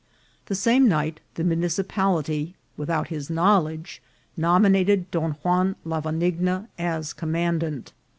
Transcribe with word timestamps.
The 0.47 0.55
same 0.55 0.87
night 0.87 1.19
the 1.35 1.43
muni 1.43 1.67
cipality, 1.67 2.55
without 2.75 3.09
his 3.09 3.29
knowledge, 3.29 4.01
nominated 4.35 5.11
Don 5.11 5.33
Juan 5.43 5.75
Lavanigna 5.85 6.69
as 6.79 7.13
commandant. 7.13 7.93